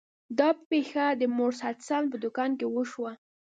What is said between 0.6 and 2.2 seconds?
پیښه د مورس هډسن په